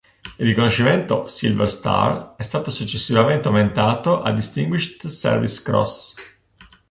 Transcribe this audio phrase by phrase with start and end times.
[0.39, 6.15] Il riconoscimento "Silver Star" è stato successivamente aumentato a Distinguished Service Cross.